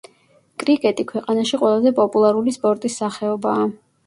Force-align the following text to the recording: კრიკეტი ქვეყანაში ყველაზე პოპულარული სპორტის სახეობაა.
კრიკეტი 0.63 1.05
ქვეყანაში 1.11 1.59
ყველაზე 1.65 1.93
პოპულარული 2.01 2.55
სპორტის 2.57 2.97
სახეობაა. 3.05 3.71